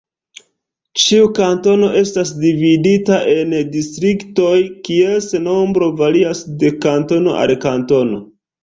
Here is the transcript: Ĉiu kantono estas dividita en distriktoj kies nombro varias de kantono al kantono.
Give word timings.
Ĉiu 1.01 1.27
kantono 1.39 1.89
estas 1.99 2.31
dividita 2.45 3.21
en 3.35 3.55
distriktoj 3.77 4.57
kies 4.89 5.31
nombro 5.47 5.95
varias 6.03 6.47
de 6.65 6.77
kantono 6.89 7.41
al 7.47 7.57
kantono. 7.71 8.25